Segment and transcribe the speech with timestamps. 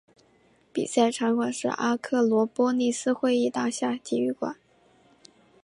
[0.73, 4.55] 比赛场馆是阿克罗波利斯会议大厦体育馆。